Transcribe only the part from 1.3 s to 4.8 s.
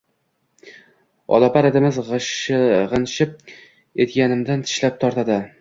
Olapar itimiz gʼinshib etagimdan